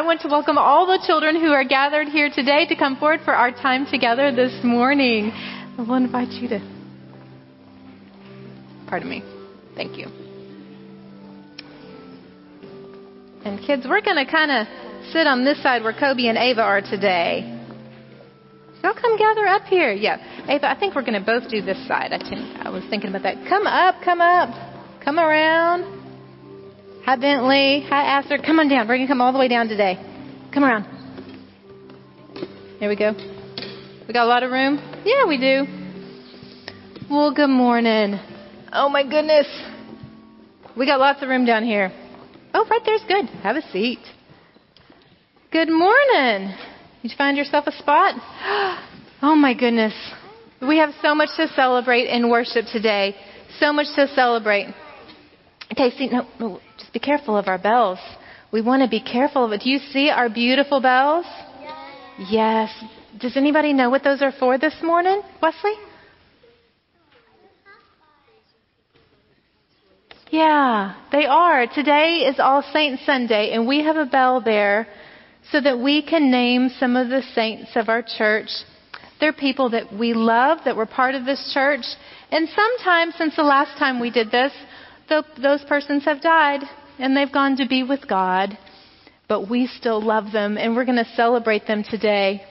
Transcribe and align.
I 0.00 0.02
want 0.02 0.22
to 0.22 0.28
welcome 0.28 0.56
all 0.56 0.86
the 0.86 0.98
children 1.06 1.38
who 1.38 1.52
are 1.52 1.62
gathered 1.62 2.08
here 2.08 2.30
today 2.34 2.64
to 2.64 2.74
come 2.74 2.96
forward 2.96 3.20
for 3.22 3.34
our 3.34 3.52
time 3.52 3.84
together 3.84 4.34
this 4.34 4.64
morning. 4.64 5.30
I 5.30 5.82
will 5.82 5.96
invite 5.96 6.30
you 6.30 6.48
to. 6.48 6.60
Pardon 8.88 9.10
me. 9.10 9.22
Thank 9.76 9.98
you. 9.98 10.06
And 13.44 13.60
kids, 13.60 13.84
we're 13.86 14.00
going 14.00 14.16
to 14.16 14.24
kind 14.24 14.50
of 14.50 14.66
sit 15.12 15.26
on 15.26 15.44
this 15.44 15.62
side 15.62 15.82
where 15.82 15.92
Kobe 15.92 16.28
and 16.28 16.38
Ava 16.38 16.62
are 16.62 16.80
today. 16.80 17.60
Y'all 18.82 18.94
come 18.94 19.18
gather 19.18 19.46
up 19.48 19.64
here. 19.64 19.92
Yeah. 19.92 20.16
Ava, 20.48 20.66
I 20.66 20.80
think 20.80 20.94
we're 20.94 21.04
going 21.04 21.20
to 21.20 21.26
both 21.26 21.50
do 21.50 21.60
this 21.60 21.76
side. 21.86 22.14
I, 22.14 22.62
I 22.64 22.70
was 22.70 22.82
thinking 22.88 23.10
about 23.10 23.24
that. 23.24 23.36
Come 23.50 23.66
up, 23.66 23.96
come 24.02 24.22
up. 24.22 24.48
Come 25.04 25.18
around. 25.18 25.99
Hi, 27.06 27.16
Bentley. 27.16 27.84
Hi, 27.88 28.18
Astor. 28.18 28.38
Come 28.38 28.60
on 28.60 28.68
down. 28.68 28.86
We're 28.86 28.96
going 28.96 29.06
to 29.06 29.10
come 29.10 29.22
all 29.22 29.32
the 29.32 29.38
way 29.38 29.48
down 29.48 29.68
today. 29.68 29.96
Come 30.52 30.64
around. 30.64 30.84
Here 32.78 32.88
we 32.90 32.94
go. 32.94 33.12
We 34.06 34.12
got 34.12 34.24
a 34.24 34.28
lot 34.28 34.42
of 34.42 34.50
room? 34.50 34.76
Yeah, 35.04 35.26
we 35.26 35.38
do. 35.38 35.64
Well, 37.10 37.32
good 37.34 37.48
morning. 37.48 38.20
Oh, 38.72 38.90
my 38.90 39.02
goodness. 39.02 39.46
We 40.76 40.84
got 40.84 41.00
lots 41.00 41.22
of 41.22 41.30
room 41.30 41.46
down 41.46 41.64
here. 41.64 41.90
Oh, 42.52 42.66
right 42.68 42.82
there's 42.84 43.02
good. 43.08 43.24
Have 43.42 43.56
a 43.56 43.62
seat. 43.72 44.00
Good 45.50 45.70
morning. 45.70 46.54
Did 47.02 47.10
you 47.10 47.16
find 47.16 47.36
yourself 47.36 47.66
a 47.66 47.72
spot? 47.72 48.14
Oh 49.22 49.36
my 49.36 49.52
goodness. 49.52 49.92
We 50.66 50.78
have 50.78 50.94
so 51.02 51.14
much 51.14 51.28
to 51.36 51.46
celebrate 51.48 52.08
in 52.08 52.30
worship 52.30 52.64
today. 52.72 53.14
So 53.58 53.70
much 53.70 53.88
to 53.94 54.08
celebrate. 54.14 54.68
Okay, 55.72 55.90
see, 55.96 56.08
no, 56.08 56.26
no 56.38 56.60
just 56.78 56.92
be 56.92 56.98
careful 56.98 57.36
of 57.36 57.48
our 57.48 57.58
bells. 57.58 57.98
We 58.52 58.62
want 58.62 58.82
to 58.82 58.88
be 58.88 59.00
careful 59.00 59.44
of 59.44 59.52
it. 59.52 59.62
Do 59.62 59.70
you 59.70 59.78
see 59.92 60.10
our 60.10 60.28
beautiful 60.28 60.80
bells? 60.80 61.26
Yes. 62.18 62.30
yes. 62.30 62.84
Does 63.20 63.36
anybody 63.36 63.72
know 63.72 63.90
what 63.90 64.02
those 64.02 64.22
are 64.22 64.32
for 64.32 64.58
this 64.58 64.74
morning? 64.82 65.20
Wesley? 65.42 65.74
Yeah, 70.30 70.94
they 71.10 71.26
are. 71.26 71.66
Today 71.66 72.24
is 72.28 72.38
All 72.38 72.62
Saints 72.72 73.04
Sunday, 73.04 73.50
and 73.52 73.66
we 73.66 73.82
have 73.82 73.96
a 73.96 74.06
bell 74.06 74.40
there 74.40 74.86
so 75.50 75.60
that 75.60 75.78
we 75.80 76.02
can 76.02 76.30
name 76.30 76.70
some 76.78 76.94
of 76.94 77.08
the 77.08 77.22
saints 77.34 77.70
of 77.74 77.88
our 77.88 78.02
church. 78.02 78.48
They're 79.18 79.32
people 79.32 79.70
that 79.70 79.92
we 79.92 80.14
love, 80.14 80.58
that 80.64 80.76
were 80.76 80.86
part 80.86 81.16
of 81.16 81.24
this 81.24 81.50
church. 81.52 81.84
And 82.30 82.48
sometimes, 82.48 83.14
since 83.18 83.34
the 83.34 83.42
last 83.42 83.76
time 83.76 83.98
we 83.98 84.10
did 84.10 84.30
this, 84.30 84.52
those 85.40 85.62
persons 85.64 86.04
have 86.04 86.20
died 86.22 86.60
and 86.98 87.16
they've 87.16 87.32
gone 87.32 87.56
to 87.56 87.66
be 87.66 87.82
with 87.82 88.08
God. 88.08 88.56
But 89.28 89.48
we 89.48 89.68
still 89.68 90.02
love 90.02 90.32
them, 90.32 90.58
and 90.58 90.74
we're 90.74 90.84
going 90.84 91.04
to 91.04 91.14
celebrate 91.14 91.66
them 91.66 91.84
today. 91.88 92.42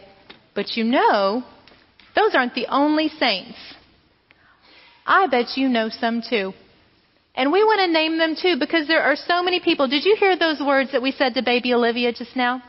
But 0.55 0.77
you 0.77 0.85
know, 0.85 1.43
those 2.15 2.33
aren't 2.33 2.55
the 2.55 2.67
only 2.69 3.09
saints. 3.09 3.57
I 5.05 5.27
bet 5.27 5.57
you 5.57 5.67
know 5.67 5.89
some 5.89 6.21
too. 6.27 6.53
And 7.35 7.51
we 7.51 7.63
want 7.63 7.79
to 7.79 7.91
name 7.91 8.17
them 8.17 8.35
too 8.41 8.55
because 8.59 8.87
there 8.87 9.01
are 9.01 9.15
so 9.15 9.43
many 9.43 9.59
people. 9.59 9.87
Did 9.87 10.05
you 10.05 10.15
hear 10.19 10.37
those 10.37 10.59
words 10.59 10.91
that 10.91 11.01
we 11.01 11.11
said 11.11 11.33
to 11.35 11.43
baby 11.43 11.73
Olivia 11.73 12.11
just 12.11 12.35
now? 12.35 12.61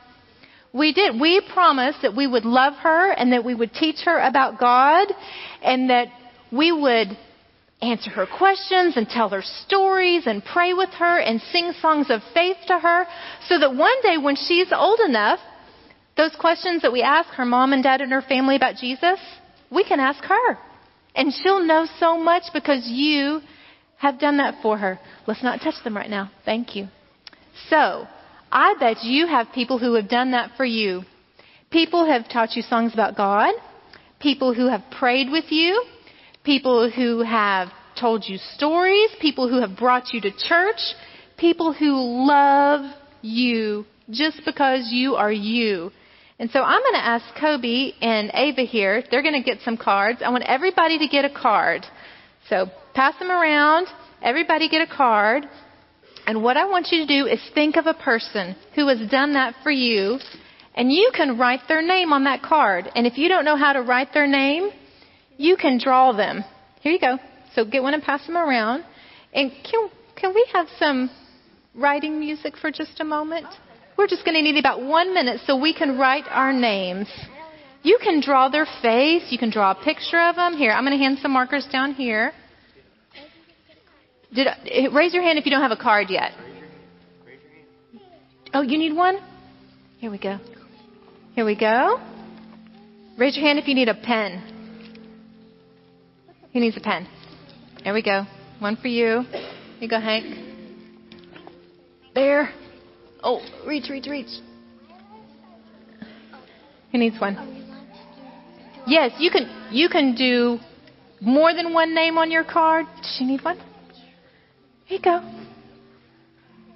We 0.73 0.93
did. 0.93 1.21
We 1.21 1.41
promised 1.53 2.03
that 2.03 2.15
we 2.15 2.27
would 2.27 2.45
love 2.45 2.75
her 2.75 3.11
and 3.11 3.33
that 3.33 3.45
we 3.45 3.55
would 3.55 3.73
teach 3.73 3.97
her 4.05 4.21
about 4.21 4.59
God 4.61 5.09
and 5.63 5.91
that 5.91 6.09
we 6.53 6.71
would 6.71 7.09
answer 7.83 8.11
her 8.11 8.27
questions 8.27 8.97
and 8.97 9.09
tell 9.09 9.31
her 9.31 9.43
stories 9.43 10.27
and 10.27 10.45
pray 10.45 10.75
with 10.75 10.91
her 10.91 11.19
and 11.19 11.41
sing 11.53 11.73
songs 11.81 12.07
of 12.11 12.21
faith 12.35 12.57
to 12.67 12.79
her 12.79 13.07
so 13.49 13.59
that 13.59 13.75
one 13.75 14.03
day 14.03 14.19
when 14.19 14.37
she's 14.37 14.69
old 14.73 15.01
enough, 15.01 15.41
those 16.17 16.35
questions 16.39 16.83
that 16.83 16.93
we 16.93 17.03
ask 17.03 17.29
her 17.31 17.47
mom 17.47 17.73
and 17.73 17.83
dad 17.83 18.01
and 18.01 18.13
her 18.13 18.23
family 18.23 18.57
about 18.57 18.77
Jesus, 18.77 19.19
we 19.71 19.85
can 19.85 20.01
ask 20.01 20.23
her. 20.25 20.59
And 21.15 21.33
she'll 21.33 21.65
know 21.65 21.87
so 21.99 22.19
much 22.19 22.45
because 22.53 22.87
you 22.87 23.41
have 23.97 24.19
done 24.19 24.37
that 24.39 24.63
for 24.63 24.79
her. 24.79 24.99
Let's 25.27 25.43
not 25.43 25.61
touch 25.61 25.83
them 25.83 25.97
right 25.97 26.11
now. 26.11 26.31
Thank 26.45 26.77
you. 26.77 26.89
So, 27.69 28.07
I 28.53 28.75
bet 28.79 29.03
you 29.03 29.27
have 29.27 29.49
people 29.55 29.79
who 29.79 29.95
have 29.95 30.09
done 30.09 30.33
that 30.33 30.53
for 30.57 30.65
you. 30.65 31.03
People 31.71 32.07
have 32.07 32.29
taught 32.29 32.57
you 32.57 32.63
songs 32.63 32.93
about 32.93 33.17
God. 33.17 33.55
People 34.19 34.55
who 34.55 34.69
have 34.69 34.83
prayed 34.91 35.31
with 35.31 35.47
you. 35.51 35.85
People 36.45 36.91
who 36.91 37.23
have 37.23 37.69
told 37.99 38.25
you 38.27 38.39
stories. 38.55 39.11
People 39.21 39.49
who 39.49 39.61
have 39.61 39.77
brought 39.77 40.13
you 40.13 40.21
to 40.23 40.31
church. 40.31 40.81
People 41.37 41.73
who 41.73 42.27
love 42.27 42.91
you 43.23 43.85
just 44.11 44.41
because 44.45 44.89
you 44.91 45.15
are 45.15 45.33
you. 45.33 45.91
And 46.39 46.51
so 46.51 46.61
I'm 46.61 46.81
going 46.81 46.95
to 46.95 47.05
ask 47.05 47.25
Kobe 47.39 47.93
and 48.01 48.31
Ava 48.33 48.63
here. 48.63 49.05
They're 49.11 49.23
going 49.23 49.35
to 49.35 49.43
get 49.43 49.61
some 49.63 49.77
cards. 49.77 50.21
I 50.25 50.31
want 50.31 50.45
everybody 50.47 50.99
to 50.99 51.07
get 51.07 51.27
a 51.27 51.31
card. 51.31 51.85
So 52.49 52.67
pass 52.95 53.19
them 53.19 53.31
around. 53.31 53.87
Everybody 54.23 54.69
get 54.69 54.81
a 54.81 54.97
card. 54.97 55.45
And 56.27 56.43
what 56.43 56.57
I 56.57 56.65
want 56.65 56.89
you 56.91 57.07
to 57.07 57.07
do 57.07 57.27
is 57.27 57.41
think 57.55 57.77
of 57.77 57.87
a 57.87 57.95
person 57.95 58.57
who 58.75 58.89
has 58.89 59.01
done 59.11 59.35
that 59.35 59.55
for 59.63 59.71
you, 59.71 60.19
and 60.75 60.93
you 60.93 61.11
can 61.15 61.39
write 61.39 61.61
their 61.69 61.83
name 61.83 62.13
on 62.13 62.25
that 62.25 62.43
card. 62.43 62.89
And 62.95 63.07
if 63.07 63.19
you 63.19 63.29
don't 63.29 63.45
know 63.45 63.57
how 63.57 63.73
to 63.73 63.83
write 63.83 64.15
their 64.15 64.27
name, 64.27 64.71
you 65.41 65.57
can 65.57 65.79
draw 65.79 66.13
them. 66.13 66.45
Here 66.83 66.93
you 66.93 67.01
go. 67.01 67.19
So 67.55 67.65
get 67.65 67.83
one 67.83 67.95
and 67.95 68.03
pass 68.03 68.25
them 68.27 68.37
around. 68.37 68.85
And 69.33 69.51
can, 69.51 69.89
can 70.15 70.35
we 70.35 70.47
have 70.53 70.67
some 70.79 71.11
writing 71.75 72.21
music 72.21 72.59
for 72.59 72.71
just 72.71 73.01
a 73.01 73.05
moment? 73.05 73.47
We're 73.97 74.07
just 74.07 74.25
going 74.25 74.35
to 74.35 74.43
need 74.43 74.59
about 74.59 74.83
one 74.83 75.15
minute 75.15 75.41
so 75.47 75.57
we 75.57 75.73
can 75.73 75.99
write 75.99 76.25
our 76.29 76.53
names. 76.53 77.09
You 77.83 77.99
can 78.03 78.21
draw 78.21 78.51
their 78.51 78.67
face. 78.83 79.25
You 79.31 79.39
can 79.39 79.51
draw 79.51 79.71
a 79.71 79.83
picture 79.83 80.21
of 80.21 80.37
them. 80.37 80.59
Here, 80.59 80.73
I'm 80.73 80.85
going 80.85 80.97
to 80.97 81.03
hand 81.03 81.19
some 81.23 81.33
markers 81.33 81.67
down 81.73 81.95
here. 81.95 82.33
Did 84.35 84.47
I, 84.47 84.89
raise 84.93 85.15
your 85.15 85.23
hand 85.23 85.39
if 85.39 85.47
you 85.47 85.51
don't 85.51 85.63
have 85.63 85.73
a 85.73 85.83
card 85.83 86.09
yet. 86.11 86.33
Oh, 88.53 88.61
you 88.61 88.77
need 88.77 88.95
one? 88.95 89.19
Here 89.99 90.11
we 90.11 90.19
go. 90.19 90.39
Here 91.35 91.47
we 91.47 91.59
go. 91.59 91.99
Raise 93.17 93.37
your 93.37 93.47
hand 93.47 93.59
if 93.59 93.67
you 93.67 93.75
need 93.75 93.89
a 93.89 93.95
pen. 93.95 94.50
Who 96.53 96.61
needs 96.61 96.77
a 96.77 96.81
pen? 96.81 97.07
There 97.85 97.95
we 97.95 98.03
go. 98.03 98.25
One 98.59 98.77
for 98.77 98.89
you. 98.89 99.23
Here 99.31 99.43
you 99.81 99.89
go, 99.89 100.01
Hank. 100.01 100.25
There. 102.15 102.53
Oh, 103.23 103.41
reach, 103.67 103.89
reach, 103.89 104.07
reach. 104.07 104.41
Who 106.93 106.99
needs 106.99 107.21
one? 107.21 107.37
Yes, 108.87 109.13
you 109.19 109.31
can. 109.31 109.49
You 109.71 109.89
can 109.89 110.15
do 110.17 110.59
more 111.21 111.55
than 111.55 111.73
one 111.73 111.95
name 111.95 112.19
on 112.19 112.31
your 112.31 112.45
card. 112.45 112.87
Does 112.97 113.17
she 113.17 113.25
need 113.25 113.45
one? 113.45 113.59
Here 114.87 114.99
you 114.99 115.03
go. 115.03 115.21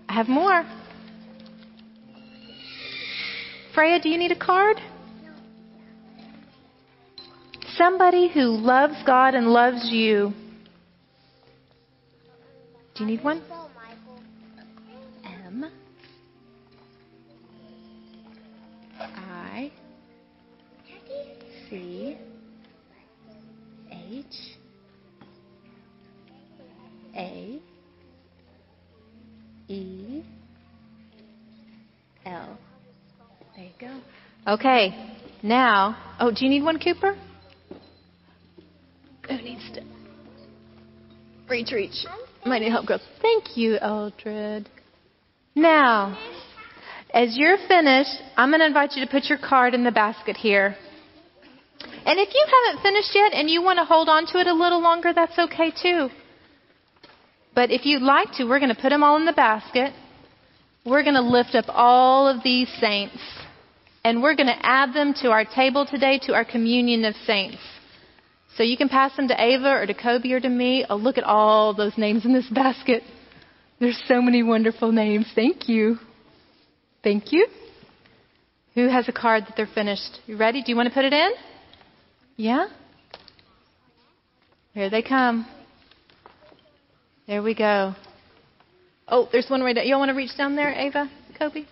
I 0.09 0.13
have 0.13 0.29
more. 0.29 0.65
Freya, 3.75 4.01
do 4.01 4.09
you 4.09 4.19
need 4.19 4.31
a 4.31 4.39
card? 4.39 4.77
Somebody 7.77 8.29
who 8.33 8.57
loves 8.57 8.95
God 9.05 9.35
and 9.35 9.49
loves 9.49 9.89
you. 9.91 10.33
Do 12.95 13.05
you 13.05 13.11
need 13.11 13.25
one? 13.25 13.43
M 15.25 15.71
I 19.01 19.73
C 21.69 22.17
H 23.91 24.25
A 27.17 27.61
E 29.69 30.23
L. 32.25 32.59
There 33.57 33.65
you 33.65 33.71
go. 33.81 34.01
Okay, 34.47 35.17
now, 35.43 35.97
oh, 36.21 36.31
do 36.31 36.45
you 36.45 36.51
need 36.51 36.63
one, 36.63 36.79
Cooper? 36.79 37.17
Who 39.29 39.37
needs 39.37 39.71
to? 39.75 39.83
Reach, 41.49 41.73
reach. 41.73 42.07
Might 42.47 42.61
need 42.61 42.71
help, 42.71 42.87
girls. 42.87 43.03
Thank 43.23 43.57
you, 43.57 43.79
Eldred. 43.79 44.69
Now, 45.55 46.19
as 47.13 47.37
you're 47.37 47.59
finished, 47.69 48.23
I'm 48.37 48.51
going 48.51 48.61
to 48.61 48.67
invite 48.67 48.93
you 48.95 49.05
to 49.05 49.11
put 49.11 49.25
your 49.25 49.39
card 49.39 49.75
in 49.75 49.85
the 49.85 49.93
basket 49.93 50.37
here. 50.37 50.77
And 52.07 52.19
if 52.19 52.29
you 52.35 52.47
haven't 52.47 52.83
finished 52.83 53.11
yet 53.15 53.33
and 53.33 53.49
you 53.49 53.63
want 53.63 53.79
to 53.79 53.85
hold 53.85 54.09
on 54.09 54.27
to 54.27 54.39
it 54.39 54.47
a 54.47 54.53
little 54.53 54.81
longer, 54.81 55.13
that's 55.15 55.39
okay 55.39 55.71
too. 55.71 56.09
But 57.55 57.71
if 57.71 57.87
you'd 57.87 58.03
like 58.03 58.33
to, 58.37 58.45
we're 58.45 58.59
going 58.59 58.75
to 58.75 58.81
put 58.81 58.91
them 58.91 59.03
all 59.03 59.17
in 59.17 59.25
the 59.25 59.33
basket. 59.33 59.93
We're 60.85 61.03
going 61.03 61.15
to 61.15 61.23
lift 61.23 61.55
up 61.55 61.67
all 61.69 62.29
of 62.29 62.43
these 62.43 62.69
saints. 62.81 63.19
And 64.05 64.23
we're 64.23 64.35
going 64.35 64.49
to 64.49 64.67
add 64.67 64.93
them 64.93 65.15
to 65.23 65.31
our 65.31 65.45
table 65.45 65.87
today, 65.87 66.19
to 66.25 66.35
our 66.35 66.45
communion 66.45 67.05
of 67.05 67.15
saints. 67.27 67.59
So 68.57 68.63
you 68.63 68.77
can 68.77 68.89
pass 68.89 69.15
them 69.17 69.29
to 69.29 69.41
Ava 69.41 69.71
or 69.71 69.87
to 69.87 69.95
Kobe 69.95 70.31
or 70.33 70.41
to 70.41 70.49
me. 70.49 70.85
Oh, 70.89 70.97
look 70.97 71.19
at 71.19 71.25
all 71.25 71.75
those 71.75 71.97
names 71.99 72.25
in 72.25 72.33
this 72.33 72.49
basket. 72.51 73.03
There's 73.81 74.01
so 74.07 74.23
many 74.23 74.43
wonderful 74.43 74.93
names. 74.93 75.27
Thank 75.35 75.69
you. 75.69 75.99
Thank 77.03 77.33
you. 77.33 77.47
Who 78.75 78.89
has 78.89 79.09
a 79.09 79.13
card 79.13 79.45
that 79.47 79.55
they're 79.57 79.67
finished? 79.67 80.21
You 80.27 80.37
ready? 80.37 80.63
Do 80.63 80.71
you 80.71 80.77
want 80.77 80.89
to 80.89 80.95
put 80.95 81.05
it 81.05 81.13
in? 81.13 81.31
Yeah? 82.37 82.67
Here 84.73 84.91
they 84.91 85.03
come. 85.03 85.47
There 87.27 87.43
we 87.43 87.55
go. 87.55 87.95
Oh, 89.07 89.29
there's 89.31 89.49
one 89.49 89.63
right 89.63 89.75
there. 89.75 89.85
You 89.85 89.95
all 89.95 90.01
want 90.01 90.11
to 90.11 90.17
reach 90.17 90.37
down 90.37 90.57
there, 90.57 90.73
Ava, 90.73 91.11
Kobe? 91.39 91.65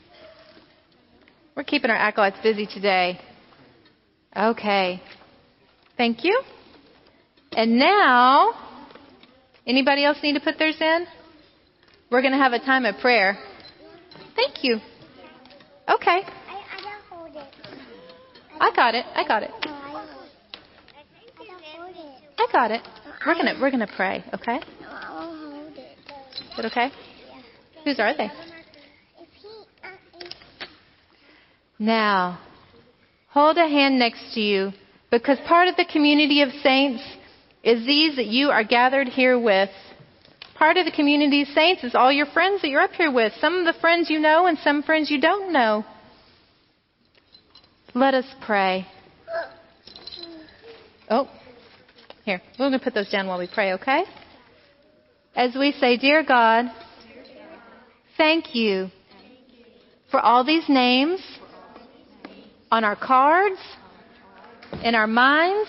We're 1.56 1.64
keeping 1.64 1.90
our 1.90 1.96
acolytes 1.96 2.38
busy 2.42 2.66
today. 2.66 3.20
Okay. 4.36 5.02
Thank 5.96 6.24
you. 6.24 6.42
And 7.56 7.78
now, 7.78 8.52
anybody 9.66 10.04
else 10.04 10.18
need 10.22 10.34
to 10.34 10.40
put 10.40 10.58
theirs 10.58 10.76
in? 10.80 11.06
We're 12.10 12.22
going 12.22 12.32
to 12.32 12.38
have 12.38 12.52
a 12.52 12.58
time 12.58 12.84
of 12.84 12.98
prayer. 12.98 13.38
Thank 14.34 14.64
you. 14.64 14.80
Okay. 15.88 16.22
I 18.60 18.70
got 18.76 18.94
it. 18.94 19.04
I 19.14 19.26
got 19.26 19.42
it. 19.42 19.50
I 22.38 22.46
got 22.52 22.70
it. 22.70 22.80
We're 23.26 23.34
gonna 23.34 23.54
we're 23.60 23.70
gonna 23.70 23.88
pray. 23.96 24.24
Okay. 24.34 24.56
Is 24.56 26.58
it 26.58 26.64
okay? 26.66 26.90
Whose 27.84 27.98
are 27.98 28.16
they? 28.16 28.30
Now, 31.78 32.40
hold 33.28 33.58
a 33.58 33.66
hand 33.66 33.98
next 33.98 34.34
to 34.34 34.40
you 34.40 34.72
because 35.10 35.38
part 35.46 35.68
of 35.68 35.76
the 35.76 35.84
community 35.84 36.42
of 36.42 36.50
saints 36.62 37.02
is 37.62 37.86
these 37.86 38.16
that 38.16 38.26
you 38.26 38.50
are 38.50 38.64
gathered 38.64 39.08
here 39.08 39.38
with. 39.38 39.70
Part 40.56 40.76
of 40.76 40.84
the 40.84 40.92
community 40.92 41.42
of 41.42 41.48
saints 41.48 41.82
is 41.84 41.94
all 41.94 42.12
your 42.12 42.26
friends 42.26 42.62
that 42.62 42.68
you're 42.68 42.80
up 42.80 42.92
here 42.92 43.10
with. 43.10 43.32
Some 43.40 43.54
of 43.54 43.64
the 43.64 43.80
friends 43.80 44.10
you 44.10 44.20
know 44.20 44.46
and 44.46 44.58
some 44.58 44.82
friends 44.82 45.10
you 45.10 45.20
don't 45.20 45.52
know. 45.52 45.84
Let 47.94 48.14
us 48.14 48.26
pray. 48.46 48.86
Oh, 51.10 51.28
here. 52.24 52.40
We're 52.58 52.68
going 52.68 52.78
to 52.78 52.84
put 52.84 52.94
those 52.94 53.10
down 53.10 53.26
while 53.26 53.38
we 53.38 53.48
pray, 53.52 53.74
okay? 53.74 54.04
As 55.34 55.54
we 55.54 55.72
say, 55.72 55.96
Dear 55.96 56.24
God, 56.24 56.66
thank 58.16 58.54
you 58.54 58.88
for 60.10 60.20
all 60.20 60.44
these 60.44 60.68
names 60.68 61.20
on 62.70 62.84
our 62.84 62.96
cards, 62.96 63.58
in 64.82 64.94
our 64.94 65.06
minds, 65.06 65.68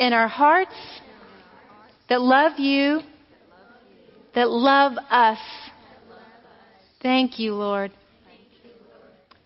in 0.00 0.14
our 0.14 0.28
hearts 0.28 0.74
that 2.08 2.22
love 2.22 2.58
you, 2.58 3.00
that 4.34 4.48
love 4.48 4.94
us. 5.10 5.38
Thank 7.02 7.38
you, 7.38 7.54
Lord, 7.54 7.92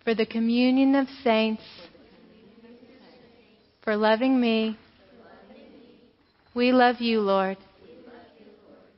for 0.05 0.15
the 0.15 0.25
communion 0.25 0.95
of 0.95 1.09
saints, 1.25 1.63
for 3.83 3.97
loving 3.97 4.41
me. 4.41 4.79
We 6.55 6.71
love 6.71 7.01
you, 7.01 7.21
Lord. 7.21 7.59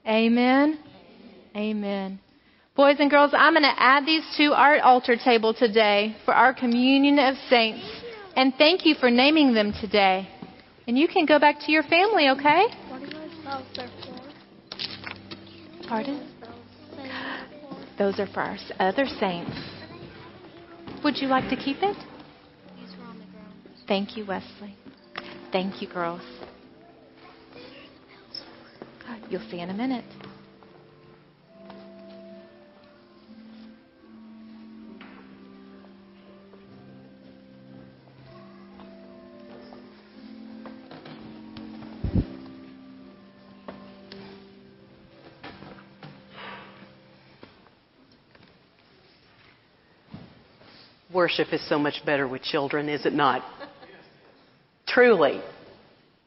Amen. 0.06 0.78
Amen. 1.56 2.20
Boys 2.76 2.96
and 2.98 3.10
girls, 3.10 3.30
I'm 3.32 3.54
going 3.54 3.62
to 3.62 3.82
add 3.82 4.04
these 4.04 4.24
to 4.36 4.52
our 4.52 4.78
altar 4.80 5.16
table 5.16 5.54
today 5.54 6.14
for 6.26 6.34
our 6.34 6.52
communion 6.52 7.18
of 7.18 7.34
saints. 7.48 7.82
And 8.36 8.52
thank 8.58 8.84
you 8.84 8.94
for 8.94 9.10
naming 9.10 9.54
them 9.54 9.72
today. 9.80 10.28
And 10.86 10.96
you 10.96 11.08
can 11.08 11.26
go 11.26 11.38
back 11.38 11.58
to 11.66 11.72
your 11.72 11.82
family, 11.82 12.28
okay? 12.28 12.66
Pardon? 15.88 16.32
Those 17.98 18.20
are 18.20 18.26
for 18.26 18.40
our 18.40 18.56
other 18.78 19.06
saints. 19.06 19.56
Would 21.02 21.18
you 21.18 21.28
like 21.28 21.48
to 21.50 21.56
keep 21.56 21.78
it? 21.82 21.96
Thank 23.88 24.16
you, 24.16 24.26
Wesley. 24.26 24.76
Thank 25.52 25.80
you, 25.80 25.88
girls. 25.88 26.22
You'll 29.28 29.48
see 29.50 29.60
in 29.60 29.70
a 29.70 29.74
minute. 29.74 30.04
Worship 51.26 51.52
is 51.52 51.68
so 51.68 51.76
much 51.76 52.06
better 52.06 52.28
with 52.28 52.42
children, 52.42 52.88
is 52.88 53.04
it 53.04 53.12
not? 53.12 53.42
Truly. 54.86 55.40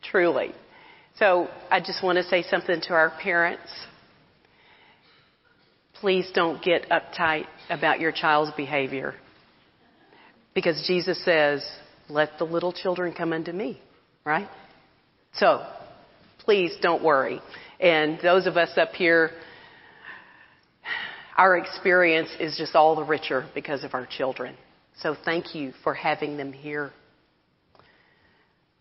Truly. 0.04 0.52
So 1.18 1.48
I 1.72 1.80
just 1.80 2.04
want 2.04 2.18
to 2.18 2.24
say 2.26 2.44
something 2.44 2.82
to 2.82 2.94
our 2.94 3.10
parents. 3.10 3.72
Please 6.02 6.30
don't 6.36 6.62
get 6.62 6.90
uptight 6.90 7.46
about 7.70 8.02
your 8.02 8.12
child's 8.12 8.52
behavior. 8.58 9.16
Because 10.54 10.84
Jesus 10.86 11.24
says, 11.24 11.66
let 12.10 12.32
the 12.38 12.44
little 12.44 12.74
children 12.74 13.14
come 13.14 13.32
unto 13.32 13.54
me, 13.54 13.82
right? 14.26 14.50
So 15.36 15.66
please 16.40 16.76
don't 16.82 17.02
worry. 17.02 17.40
And 17.80 18.20
those 18.22 18.48
of 18.48 18.58
us 18.58 18.72
up 18.76 18.92
here, 18.92 19.32
our 21.38 21.58
experience 21.58 22.32
is 22.38 22.58
just 22.58 22.76
all 22.76 22.98
the 22.98 23.06
richer 23.06 23.48
because 23.56 23.86
of 23.86 23.94
our 23.94 24.06
children. 24.06 24.58
So 25.02 25.16
thank 25.24 25.56
you 25.56 25.72
for 25.82 25.94
having 25.94 26.36
them 26.36 26.52
here. 26.52 26.92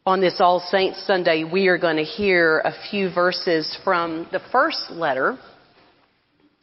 On 0.05 0.21
this 0.21 0.41
All 0.41 0.59
Saints 0.59 1.07
Sunday, 1.07 1.45
we 1.45 1.69
are 1.69 1.79
going 1.79 1.97
to 1.99 2.03
hear 2.03 2.59
a 2.59 2.73
few 2.91 3.09
verses 3.15 3.79
from 3.85 4.27
the 4.33 4.41
first 4.51 4.91
letter 4.91 5.39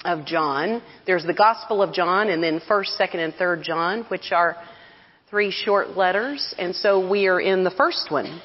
of 0.04 0.25
John. 0.25 0.81
There's 1.06 1.24
the 1.24 1.34
Gospel 1.34 1.81
of 1.81 1.94
John 1.94 2.28
and 2.28 2.44
then 2.44 2.60
1st, 2.68 3.00
2nd, 3.00 3.16
and 3.16 3.34
3rd 3.36 3.63
John, 3.63 4.06
which 4.10 4.34
are 4.34 4.57
three 5.30 5.52
short 5.52 5.96
letters. 5.96 6.54
And 6.58 6.75
so 6.75 7.10
we 7.10 7.28
are 7.28 7.40
in 7.40 7.63
the 7.63 7.72
first 7.72 8.12
one, 8.12 8.42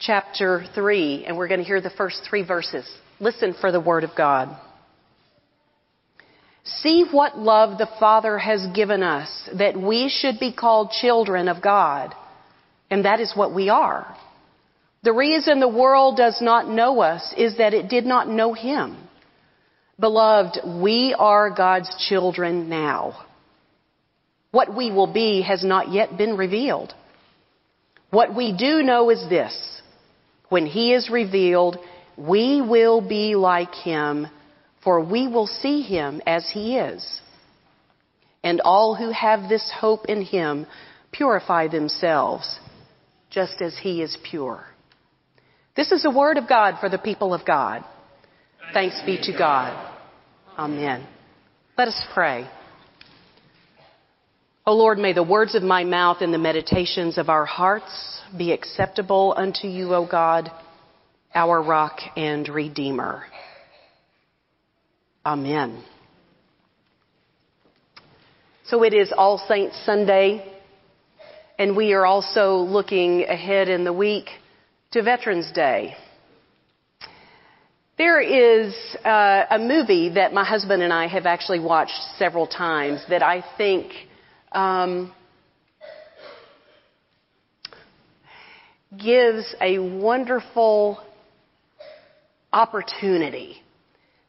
chapter 0.00 0.64
3, 0.74 1.24
and 1.26 1.38
we're 1.38 1.48
going 1.48 1.60
to 1.60 1.66
hear 1.66 1.80
the 1.80 1.90
first 1.90 2.22
three 2.28 2.44
verses. 2.44 2.90
Listen 3.20 3.54
for 3.60 3.70
the 3.70 3.80
Word 3.80 4.02
of 4.02 4.10
God. 4.16 4.58
See 6.64 7.04
what 7.10 7.38
love 7.38 7.78
the 7.78 7.88
Father 7.98 8.38
has 8.38 8.66
given 8.74 9.02
us, 9.02 9.28
that 9.58 9.76
we 9.76 10.08
should 10.08 10.38
be 10.38 10.52
called 10.52 10.90
children 10.90 11.48
of 11.48 11.60
God. 11.60 12.14
And 12.90 13.04
that 13.04 13.20
is 13.20 13.32
what 13.34 13.54
we 13.54 13.68
are. 13.68 14.16
The 15.02 15.12
reason 15.12 15.58
the 15.58 15.68
world 15.68 16.16
does 16.16 16.40
not 16.40 16.68
know 16.68 17.00
us 17.00 17.34
is 17.36 17.58
that 17.58 17.74
it 17.74 17.88
did 17.88 18.06
not 18.06 18.28
know 18.28 18.52
Him. 18.52 18.96
Beloved, 19.98 20.60
we 20.80 21.14
are 21.18 21.50
God's 21.50 21.92
children 22.08 22.68
now. 22.68 23.26
What 24.52 24.76
we 24.76 24.92
will 24.92 25.12
be 25.12 25.42
has 25.42 25.64
not 25.64 25.90
yet 25.90 26.16
been 26.16 26.36
revealed. 26.36 26.94
What 28.10 28.36
we 28.36 28.56
do 28.56 28.82
know 28.82 29.10
is 29.10 29.28
this. 29.28 29.82
When 30.48 30.66
He 30.66 30.92
is 30.92 31.10
revealed, 31.10 31.78
we 32.16 32.62
will 32.62 33.00
be 33.00 33.34
like 33.34 33.74
Him 33.74 34.28
for 34.82 35.00
we 35.00 35.28
will 35.28 35.46
see 35.46 35.82
him 35.82 36.20
as 36.26 36.50
he 36.50 36.76
is. 36.76 37.20
And 38.42 38.60
all 38.60 38.94
who 38.94 39.10
have 39.10 39.48
this 39.48 39.72
hope 39.80 40.06
in 40.06 40.22
him 40.22 40.66
purify 41.12 41.68
themselves, 41.68 42.58
just 43.30 43.60
as 43.60 43.78
he 43.78 44.02
is 44.02 44.16
pure. 44.28 44.66
This 45.76 45.92
is 45.92 46.02
the 46.02 46.10
word 46.10 46.38
of 46.38 46.48
God 46.48 46.76
for 46.80 46.88
the 46.88 46.98
people 46.98 47.32
of 47.32 47.46
God. 47.46 47.84
Thanks 48.72 49.00
be 49.06 49.18
to 49.22 49.32
God. 49.36 49.94
Amen. 50.58 51.06
Let 51.78 51.88
us 51.88 52.06
pray. 52.12 52.48
O 54.66 54.74
Lord, 54.74 54.98
may 54.98 55.12
the 55.12 55.22
words 55.22 55.54
of 55.54 55.62
my 55.62 55.82
mouth 55.84 56.18
and 56.20 56.32
the 56.32 56.38
meditations 56.38 57.18
of 57.18 57.28
our 57.28 57.44
hearts 57.44 58.20
be 58.36 58.52
acceptable 58.52 59.34
unto 59.36 59.66
you, 59.66 59.94
O 59.94 60.06
God, 60.06 60.50
our 61.34 61.62
rock 61.62 61.98
and 62.16 62.48
redeemer. 62.48 63.24
Amen. 65.24 65.84
So 68.64 68.82
it 68.82 68.92
is 68.92 69.12
All 69.16 69.38
Saints 69.38 69.80
Sunday, 69.86 70.44
and 71.60 71.76
we 71.76 71.92
are 71.92 72.04
also 72.04 72.56
looking 72.56 73.22
ahead 73.28 73.68
in 73.68 73.84
the 73.84 73.92
week 73.92 74.30
to 74.90 75.02
Veterans 75.02 75.52
Day. 75.52 75.94
There 77.98 78.20
is 78.20 78.74
uh, 79.04 79.44
a 79.48 79.60
movie 79.60 80.08
that 80.14 80.32
my 80.32 80.44
husband 80.44 80.82
and 80.82 80.92
I 80.92 81.06
have 81.06 81.24
actually 81.24 81.60
watched 81.60 82.00
several 82.18 82.48
times 82.48 83.04
that 83.08 83.22
I 83.22 83.44
think 83.56 83.92
um, 84.50 85.12
gives 88.98 89.54
a 89.60 89.78
wonderful 89.78 90.98
opportunity 92.52 93.61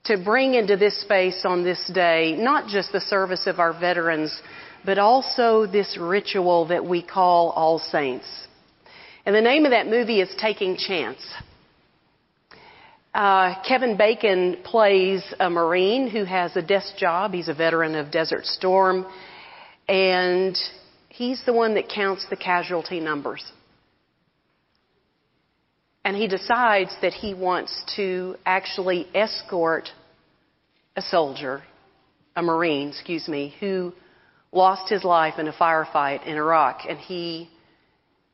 to 0.05 0.17
bring 0.17 0.55
into 0.55 0.75
this 0.75 0.99
space 0.99 1.43
on 1.45 1.63
this 1.63 1.89
day 1.93 2.35
not 2.37 2.67
just 2.67 2.91
the 2.91 2.99
service 2.99 3.47
of 3.47 3.59
our 3.59 3.77
veterans, 3.77 4.41
but 4.85 4.97
also 4.97 5.65
this 5.65 5.97
ritual 5.99 6.67
that 6.67 6.85
we 6.85 7.01
call 7.01 7.51
All 7.51 7.79
Saints. 7.79 8.47
And 9.25 9.33
the 9.33 9.41
name 9.41 9.63
of 9.65 9.71
that 9.71 9.87
movie 9.87 10.19
is 10.19 10.29
Taking 10.37 10.75
Chance. 10.75 11.19
Uh, 13.13 13.61
Kevin 13.65 13.95
Bacon 13.95 14.57
plays 14.65 15.23
a 15.39 15.49
Marine 15.49 16.09
who 16.09 16.25
has 16.25 16.55
a 16.57 16.61
desk 16.61 16.97
job. 16.97 17.31
He's 17.31 17.47
a 17.47 17.53
veteran 17.53 17.95
of 17.95 18.11
Desert 18.11 18.45
Storm. 18.45 19.05
And 19.87 20.57
he's 21.07 21.41
the 21.45 21.53
one 21.53 21.75
that 21.75 21.87
counts 21.87 22.25
the 22.29 22.35
casualty 22.35 22.99
numbers. 22.99 23.43
And 26.05 26.17
he 26.17 26.27
decides 26.27 26.91
that 27.01 27.13
he 27.13 27.33
wants 27.33 27.83
to 27.95 28.35
actually 28.45 29.07
escort 29.15 29.89
a 30.95 31.01
soldier, 31.01 31.63
a 32.35 32.41
Marine, 32.41 32.89
excuse 32.89 33.27
me, 33.27 33.55
who 33.59 33.93
lost 34.51 34.89
his 34.89 35.03
life 35.03 35.39
in 35.39 35.47
a 35.47 35.53
firefight 35.53 36.25
in 36.25 36.35
Iraq. 36.35 36.81
And 36.87 36.99
he, 36.99 37.49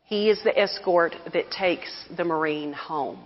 he 0.06 0.30
is 0.30 0.42
the 0.44 0.58
escort 0.58 1.16
that 1.32 1.52
takes 1.52 1.90
the 2.16 2.24
Marine 2.24 2.74
home. 2.74 3.20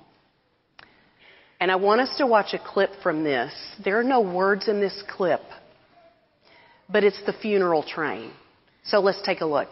And 1.60 1.72
I 1.72 1.78
want 1.78 2.02
us 2.02 2.18
to 2.18 2.28
watch 2.28 2.54
a 2.54 2.60
clip 2.60 2.90
from 3.02 3.24
this. 3.24 3.54
There 3.84 3.98
are 3.98 4.04
no 4.04 4.20
words 4.20 4.68
in 4.68 4.82
this 4.82 5.02
clip, 5.10 5.42
but 6.90 7.06
it's 7.06 7.22
the 7.26 7.32
funeral 7.32 7.84
train. 7.84 8.32
So 8.84 9.00
let's 9.00 9.22
take 9.22 9.40
a 9.40 9.46
look. 9.46 9.70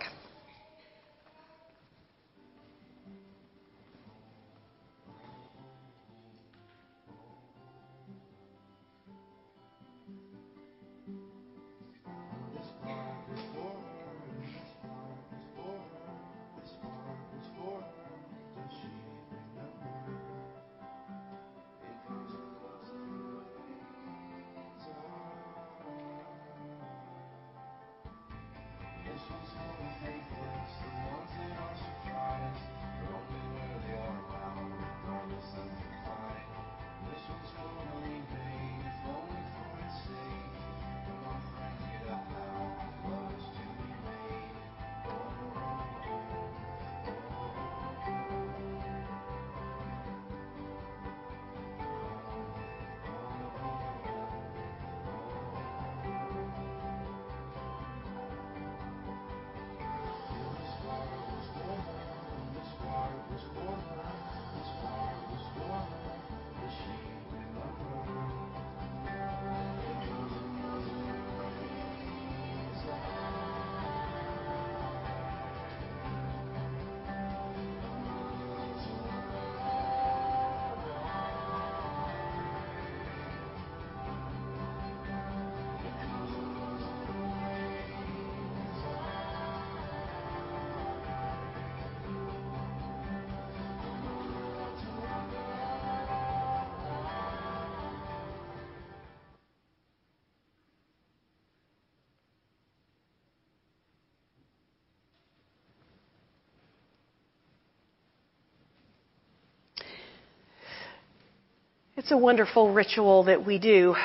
It's 112.02 112.10
a 112.10 112.18
wonderful 112.18 112.74
ritual 112.74 113.26
that 113.26 113.46
we 113.46 113.60
do 113.60 113.96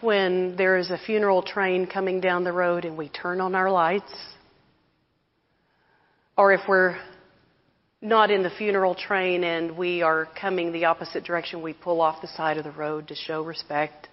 when 0.00 0.54
there 0.54 0.76
is 0.76 0.92
a 0.92 0.96
funeral 0.96 1.42
train 1.42 1.88
coming 1.88 2.20
down 2.20 2.44
the 2.44 2.52
road 2.52 2.84
and 2.84 2.96
we 2.96 3.08
turn 3.08 3.40
on 3.40 3.56
our 3.56 3.68
lights. 3.68 4.14
Or 6.36 6.52
if 6.52 6.60
we're 6.68 6.98
not 8.00 8.30
in 8.30 8.44
the 8.44 8.50
funeral 8.50 8.94
train 8.94 9.42
and 9.42 9.76
we 9.76 10.02
are 10.02 10.28
coming 10.40 10.70
the 10.70 10.84
opposite 10.84 11.24
direction, 11.24 11.60
we 11.60 11.72
pull 11.72 12.00
off 12.00 12.22
the 12.22 12.28
side 12.28 12.58
of 12.58 12.64
the 12.64 12.70
road 12.70 13.08
to 13.08 13.16
show 13.16 13.42
respect. 13.42 14.08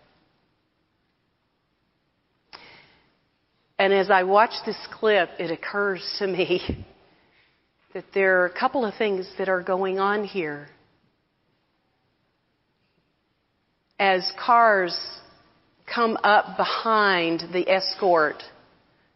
And 3.78 3.94
as 3.94 4.10
I 4.10 4.24
watch 4.24 4.54
this 4.66 4.88
clip, 4.92 5.30
it 5.38 5.52
occurs 5.52 6.02
to 6.18 6.26
me 6.26 6.88
that 7.96 8.04
there 8.14 8.42
are 8.42 8.46
a 8.46 8.60
couple 8.60 8.84
of 8.84 8.94
things 8.96 9.26
that 9.38 9.48
are 9.48 9.64
going 9.64 10.00
on 10.00 10.26
here. 10.26 10.68
As 13.98 14.30
cars 14.38 15.00
come 15.88 16.18
up 16.22 16.58
behind 16.58 17.44
the 17.54 17.70
escort 17.70 18.44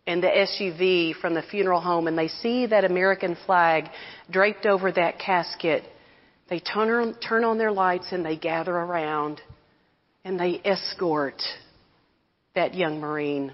and 0.07 0.23
the 0.23 0.29
SUV 0.29 1.13
from 1.19 1.33
the 1.33 1.41
funeral 1.41 1.81
home 1.81 2.07
and 2.07 2.17
they 2.17 2.29
see 2.29 2.67
that 2.67 2.85
American 2.85 3.35
flag 3.45 3.89
draped 4.31 4.65
over 4.65 4.93
that 4.93 5.19
casket, 5.19 5.83
they 6.49 6.61
turn, 6.61 7.15
turn 7.15 7.43
on 7.43 7.57
their 7.57 7.73
lights 7.73 8.13
and 8.13 8.25
they 8.25 8.37
gather 8.37 8.73
around 8.73 9.41
and 10.23 10.39
they 10.39 10.61
escort 10.63 11.41
that 12.55 12.75
young 12.75 13.01
Marine. 13.01 13.51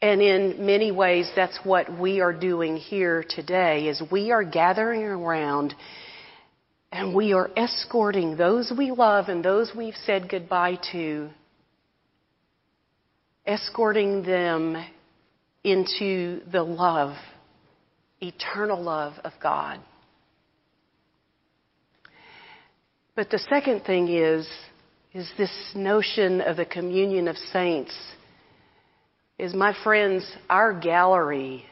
And 0.00 0.22
in 0.22 0.64
many 0.64 0.92
ways, 0.92 1.30
that's 1.34 1.58
what 1.64 1.98
we 1.98 2.20
are 2.20 2.32
doing 2.32 2.76
here 2.76 3.24
today 3.28 3.88
is 3.88 4.00
we 4.12 4.30
are 4.30 4.44
gathering 4.44 5.02
around 5.02 5.74
and 6.92 7.14
we 7.14 7.32
are 7.32 7.50
escorting 7.56 8.36
those 8.36 8.72
we 8.76 8.92
love 8.92 9.28
and 9.28 9.44
those 9.44 9.72
we've 9.76 9.96
said 10.06 10.28
goodbye 10.28 10.78
to, 10.92 11.28
escorting 13.44 14.22
them 14.22 14.76
into 15.64 16.40
the 16.50 16.62
love, 16.62 17.16
eternal 18.20 18.80
love 18.80 19.14
of 19.24 19.32
God. 19.42 19.80
But 23.16 23.30
the 23.30 23.38
second 23.50 23.80
thing 23.80 24.08
is, 24.08 24.48
is 25.12 25.28
this 25.36 25.50
notion 25.74 26.40
of 26.40 26.56
the 26.56 26.64
communion 26.64 27.26
of 27.26 27.36
saints 27.36 27.92
is, 29.38 29.54
my 29.54 29.74
friends, 29.84 30.30
our 30.50 30.72
gallery 30.72 31.64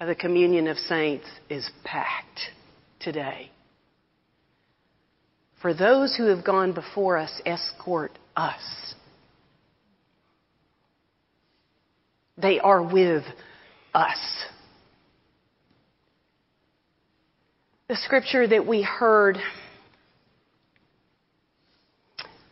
of 0.00 0.08
the 0.08 0.14
communion 0.14 0.68
of 0.68 0.78
saints 0.78 1.26
is 1.48 1.68
packed 1.84 2.40
today. 3.00 3.50
For 5.60 5.74
those 5.74 6.16
who 6.16 6.26
have 6.26 6.44
gone 6.44 6.72
before 6.72 7.18
us, 7.18 7.42
escort 7.44 8.12
us. 8.36 8.94
They 12.38 12.58
are 12.60 12.82
with 12.82 13.24
us. 13.92 14.18
The 17.88 17.96
scripture 17.96 18.46
that 18.46 18.66
we 18.66 18.82
heard 18.82 19.36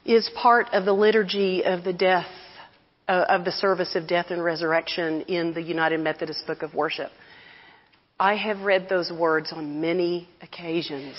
is 0.05 0.29
part 0.35 0.67
of 0.73 0.85
the 0.85 0.93
liturgy 0.93 1.65
of 1.65 1.85
the 1.85 1.93
death 1.93 2.27
uh, 3.09 3.25
of 3.29 3.45
the 3.45 3.53
service 3.53 3.95
of 3.95 4.07
death 4.07 4.27
and 4.31 4.45
resurrection 4.45 5.23
in 5.23 5.55
the 5.55 5.63
United 5.63 6.01
Methodist 6.01 6.47
Book 6.47 6.63
of 6.63 6.75
Worship. 6.75 7.11
I 8.21 8.37
have 8.37 8.61
read 8.61 8.89
those 8.89 9.11
words 9.11 9.53
on 9.53 9.81
many 9.81 10.29
occasions. 10.43 11.17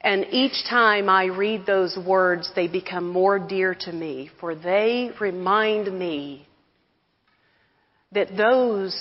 And 0.00 0.26
each 0.30 0.64
time 0.68 1.08
I 1.08 1.26
read 1.26 1.66
those 1.66 1.98
words, 2.06 2.50
they 2.54 2.68
become 2.68 3.08
more 3.08 3.38
dear 3.38 3.76
to 3.80 3.92
me, 3.92 4.30
for 4.40 4.54
they 4.54 5.10
remind 5.20 5.96
me 5.96 6.46
that 8.12 8.36
those 8.36 8.98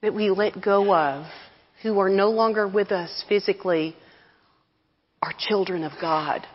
that 0.00 0.14
we 0.14 0.30
let 0.30 0.62
go 0.62 0.94
of, 0.94 1.26
who 1.82 1.98
are 1.98 2.10
no 2.10 2.30
longer 2.30 2.68
with 2.68 2.92
us 2.92 3.24
physically, 3.28 3.96
are 5.22 5.32
children 5.38 5.82
of 5.82 5.92
God, 6.00 6.46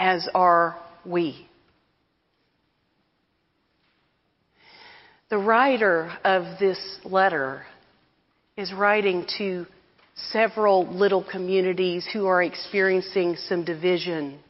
as 0.00 0.26
are 0.34 0.76
we. 1.04 1.46
The 5.28 5.36
writer 5.38 6.10
of 6.24 6.58
this 6.58 6.98
letter 7.04 7.62
is 8.56 8.72
writing 8.72 9.26
to 9.38 9.66
several 10.32 10.88
little 10.92 11.22
communities 11.22 12.08
who 12.12 12.26
are 12.26 12.42
experiencing 12.42 13.36
some 13.36 13.62
division 13.62 14.40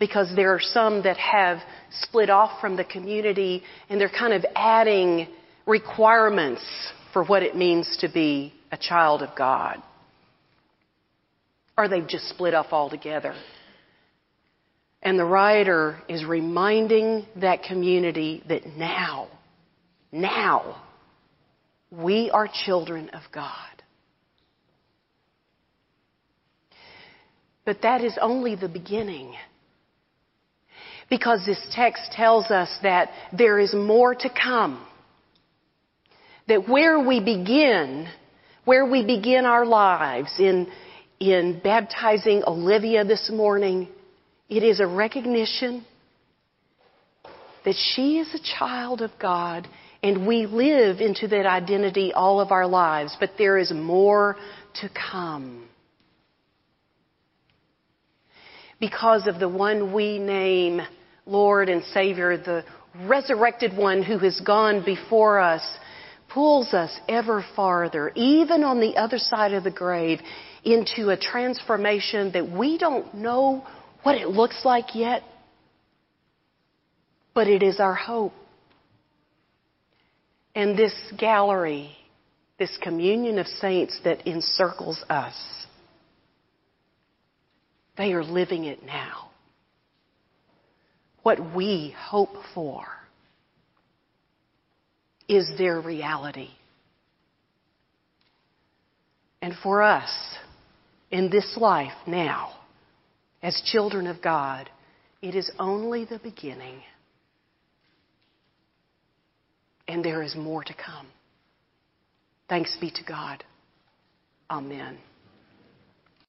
because 0.00 0.32
there 0.34 0.54
are 0.54 0.60
some 0.60 1.02
that 1.02 1.18
have 1.18 1.58
split 1.90 2.30
off 2.30 2.60
from 2.60 2.76
the 2.76 2.84
community 2.84 3.62
and 3.90 4.00
they're 4.00 4.08
kind 4.08 4.32
of 4.32 4.44
adding 4.56 5.28
requirements 5.66 6.62
for 7.12 7.24
what 7.24 7.42
it 7.42 7.54
means 7.54 7.98
to 8.00 8.08
be 8.08 8.54
a 8.72 8.76
child 8.76 9.22
of 9.22 9.36
God. 9.36 9.82
Or 11.76 11.88
they've 11.88 12.08
just 12.08 12.28
split 12.28 12.54
off 12.54 12.72
altogether. 12.72 13.34
And 15.02 15.18
the 15.18 15.24
writer 15.24 16.02
is 16.08 16.24
reminding 16.24 17.26
that 17.36 17.62
community 17.62 18.42
that 18.48 18.66
now, 18.76 19.28
now, 20.10 20.82
we 21.90 22.30
are 22.30 22.48
children 22.66 23.08
of 23.10 23.22
God. 23.32 23.54
But 27.64 27.82
that 27.82 28.02
is 28.02 28.16
only 28.20 28.56
the 28.56 28.68
beginning. 28.68 29.34
Because 31.10 31.44
this 31.46 31.60
text 31.74 32.12
tells 32.12 32.50
us 32.50 32.70
that 32.82 33.10
there 33.36 33.58
is 33.58 33.74
more 33.74 34.14
to 34.14 34.30
come. 34.30 34.84
That 36.48 36.68
where 36.68 36.98
we 36.98 37.20
begin, 37.20 38.08
where 38.64 38.84
we 38.84 39.04
begin 39.04 39.44
our 39.44 39.64
lives 39.64 40.32
in, 40.38 40.66
in 41.20 41.60
baptizing 41.62 42.42
Olivia 42.46 43.04
this 43.04 43.30
morning, 43.30 43.88
it 44.48 44.62
is 44.62 44.80
a 44.80 44.86
recognition 44.86 45.84
that 47.64 47.74
she 47.94 48.18
is 48.18 48.34
a 48.34 48.58
child 48.58 49.02
of 49.02 49.10
God 49.20 49.68
and 50.02 50.26
we 50.26 50.46
live 50.46 51.00
into 51.00 51.28
that 51.28 51.44
identity 51.44 52.12
all 52.12 52.40
of 52.40 52.52
our 52.52 52.66
lives, 52.66 53.16
but 53.18 53.32
there 53.36 53.58
is 53.58 53.72
more 53.72 54.36
to 54.80 54.88
come. 54.88 55.68
Because 58.78 59.26
of 59.26 59.40
the 59.40 59.48
one 59.48 59.92
we 59.92 60.18
name 60.18 60.80
Lord 61.26 61.68
and 61.68 61.82
Savior, 61.92 62.36
the 62.36 62.64
resurrected 63.06 63.76
one 63.76 64.02
who 64.02 64.18
has 64.18 64.40
gone 64.40 64.84
before 64.84 65.40
us, 65.40 65.62
pulls 66.32 66.72
us 66.72 66.96
ever 67.08 67.44
farther, 67.56 68.12
even 68.14 68.62
on 68.62 68.80
the 68.80 68.96
other 68.96 69.18
side 69.18 69.52
of 69.52 69.64
the 69.64 69.70
grave, 69.70 70.20
into 70.64 71.10
a 71.10 71.16
transformation 71.16 72.30
that 72.32 72.48
we 72.48 72.78
don't 72.78 73.14
know 73.14 73.66
what 74.02 74.16
it 74.16 74.28
looks 74.28 74.64
like 74.64 74.94
yet, 74.94 75.22
but 77.34 77.48
it 77.48 77.62
is 77.62 77.80
our 77.80 77.94
hope. 77.94 78.32
And 80.54 80.76
this 80.76 80.94
gallery, 81.16 81.96
this 82.58 82.76
communion 82.82 83.38
of 83.38 83.46
saints 83.46 83.98
that 84.04 84.26
encircles 84.26 85.04
us, 85.08 85.34
they 87.96 88.12
are 88.12 88.24
living 88.24 88.64
it 88.64 88.84
now. 88.84 89.30
What 91.22 91.54
we 91.54 91.94
hope 91.98 92.36
for 92.54 92.86
is 95.28 95.50
their 95.58 95.80
reality. 95.80 96.48
And 99.42 99.54
for 99.62 99.82
us, 99.82 100.10
in 101.10 101.30
this 101.30 101.56
life 101.56 101.92
now, 102.06 102.57
as 103.42 103.60
children 103.66 104.06
of 104.06 104.20
God, 104.22 104.68
it 105.22 105.34
is 105.34 105.50
only 105.58 106.04
the 106.04 106.18
beginning. 106.18 106.82
And 109.86 110.04
there 110.04 110.22
is 110.22 110.36
more 110.36 110.62
to 110.64 110.74
come. 110.74 111.06
Thanks 112.48 112.76
be 112.80 112.90
to 112.90 113.04
God. 113.06 113.44
Amen. 114.50 114.98